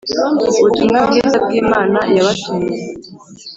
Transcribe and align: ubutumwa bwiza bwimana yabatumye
ubutumwa 0.57 0.99
bwiza 1.09 1.37
bwimana 1.45 1.99
yabatumye 2.15 2.77